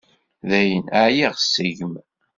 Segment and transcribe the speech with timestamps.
[0.49, 1.93] Dayen, ɛyiɣ seg-m.